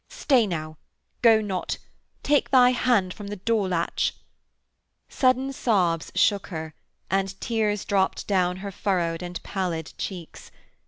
'Stay 0.09 0.47
now; 0.47 0.77
go 1.21 1.39
not. 1.41 1.77
Take 2.23 2.49
thy 2.49 2.71
hand 2.71 3.13
from 3.13 3.27
the 3.27 3.35
door 3.35 3.67
latch.' 3.67 4.15
Sudden 5.09 5.53
sobs 5.53 6.11
shook 6.15 6.47
her, 6.47 6.73
and 7.11 7.39
tears 7.39 7.85
dropped 7.85 8.25
down 8.25 8.57
her 8.65 8.71
furrowed 8.71 9.21
and 9.21 9.39
pallid 9.43 9.93
cheeks. 9.99 10.49